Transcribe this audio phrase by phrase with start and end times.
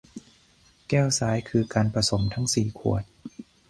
[0.89, 3.03] แก้วซ้ายคือการผสมทั้งสี่ขวด